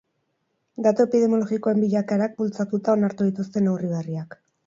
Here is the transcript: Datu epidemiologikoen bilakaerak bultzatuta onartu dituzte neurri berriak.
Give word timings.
Datu 0.87 1.03
epidemiologikoen 1.09 1.83
bilakaerak 1.83 2.35
bultzatuta 2.41 2.97
onartu 2.99 3.29
dituzte 3.31 3.65
neurri 3.67 3.93
berriak. 3.95 4.37